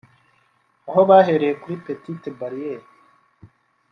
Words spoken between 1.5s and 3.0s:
kuri petite barrière